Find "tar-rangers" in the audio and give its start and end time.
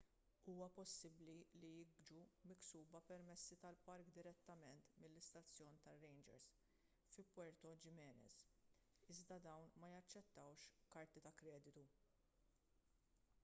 5.85-6.49